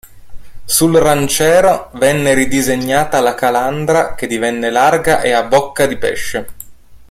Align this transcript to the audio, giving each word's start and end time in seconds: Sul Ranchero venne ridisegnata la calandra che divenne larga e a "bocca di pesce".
Sul 0.65 0.95
Ranchero 0.95 1.91
venne 1.93 2.33
ridisegnata 2.33 3.19
la 3.19 3.35
calandra 3.35 4.15
che 4.15 4.25
divenne 4.25 4.71
larga 4.71 5.21
e 5.21 5.29
a 5.31 5.43
"bocca 5.43 5.85
di 5.85 5.95
pesce". 5.95 6.47